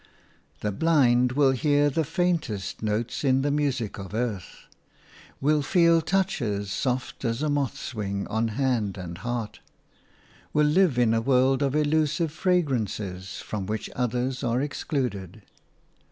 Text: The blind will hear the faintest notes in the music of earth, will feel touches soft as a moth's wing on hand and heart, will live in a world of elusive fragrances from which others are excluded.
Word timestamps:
The 0.61 0.71
blind 0.71 1.33
will 1.33 1.51
hear 1.51 1.87
the 1.91 2.03
faintest 2.03 2.81
notes 2.81 3.23
in 3.23 3.43
the 3.43 3.51
music 3.51 3.99
of 3.99 4.15
earth, 4.15 4.65
will 5.39 5.61
feel 5.61 6.01
touches 6.01 6.71
soft 6.71 7.23
as 7.23 7.43
a 7.43 7.51
moth's 7.51 7.93
wing 7.93 8.25
on 8.25 8.47
hand 8.47 8.97
and 8.97 9.19
heart, 9.19 9.59
will 10.53 10.65
live 10.65 10.97
in 10.97 11.13
a 11.13 11.21
world 11.21 11.61
of 11.61 11.75
elusive 11.75 12.31
fragrances 12.31 13.41
from 13.45 13.67
which 13.67 13.91
others 13.95 14.43
are 14.43 14.59
excluded. 14.59 15.43